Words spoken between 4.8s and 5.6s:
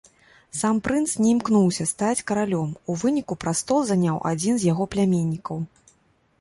пляменнікаў.